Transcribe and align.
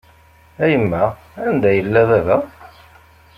A 0.63 0.65
yemma, 0.71 1.03
anda 1.47 1.69
yella 1.77 2.01
baba? 2.09 2.37